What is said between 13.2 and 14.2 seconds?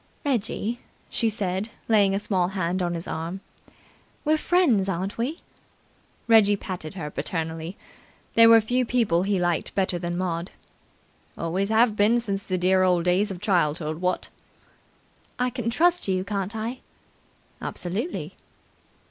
of childhood,